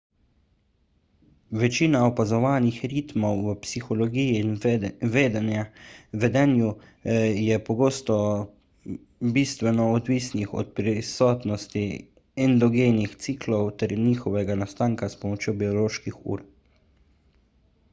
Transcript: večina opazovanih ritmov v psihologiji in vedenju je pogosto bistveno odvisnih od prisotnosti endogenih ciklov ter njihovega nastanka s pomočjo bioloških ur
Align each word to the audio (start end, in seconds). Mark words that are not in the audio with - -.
večina 1.63 1.99
opazovanih 2.11 2.77
ritmov 2.93 3.41
v 3.47 3.51
psihologiji 3.65 4.31
in 4.45 5.05
vedenju 6.23 6.71
je 7.49 7.59
pogosto 7.69 8.17
bistveno 9.37 9.87
odvisnih 9.99 10.57
od 10.63 10.73
prisotnosti 10.81 11.85
endogenih 12.49 13.15
ciklov 13.29 13.71
ter 13.83 13.97
njihovega 14.09 14.59
nastanka 14.65 15.15
s 15.17 15.21
pomočjo 15.25 15.57
bioloških 15.63 16.21
ur 16.37 16.45